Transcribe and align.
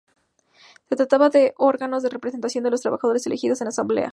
Se 0.89 0.95
trataba 0.95 1.29
de 1.29 1.53
órganos 1.59 2.01
de 2.01 2.09
representación 2.09 2.63
de 2.63 2.71
los 2.71 2.81
trabajadores 2.81 3.27
elegidos 3.27 3.61
en 3.61 3.67
asamblea. 3.67 4.09